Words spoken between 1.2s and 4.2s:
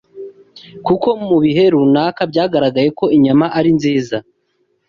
mu bihe runaka byagaragaye ko inyama ari nziza